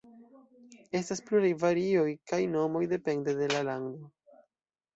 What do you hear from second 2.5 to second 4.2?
nomoj, depende de la lando.